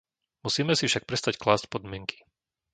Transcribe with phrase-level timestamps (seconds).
[0.45, 2.17] Musíme si však prestať klásť podmienky.